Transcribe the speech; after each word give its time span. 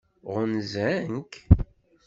Ɣunzan-k? 0.33 1.31